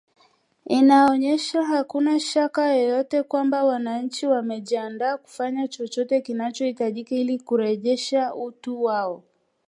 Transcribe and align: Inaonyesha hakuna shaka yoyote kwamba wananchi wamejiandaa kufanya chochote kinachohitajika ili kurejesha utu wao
Inaonyesha 0.69 1.63
hakuna 1.63 2.19
shaka 2.19 2.73
yoyote 2.75 3.23
kwamba 3.23 3.63
wananchi 3.65 4.27
wamejiandaa 4.27 5.17
kufanya 5.17 5.67
chochote 5.67 6.21
kinachohitajika 6.21 7.15
ili 7.15 7.39
kurejesha 7.39 8.35
utu 8.35 8.83
wao 8.83 9.23